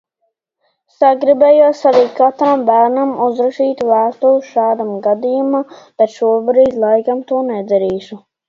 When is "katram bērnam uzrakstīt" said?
2.21-3.85